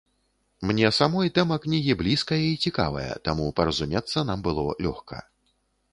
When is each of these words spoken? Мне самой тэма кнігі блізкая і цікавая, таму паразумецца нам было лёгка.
Мне 0.69 0.87
самой 0.99 1.29
тэма 1.35 1.57
кнігі 1.65 1.93
блізкая 2.01 2.41
і 2.47 2.57
цікавая, 2.69 3.07
таму 3.29 3.45
паразумецца 3.61 4.27
нам 4.31 4.39
было 4.49 4.69
лёгка. 4.87 5.25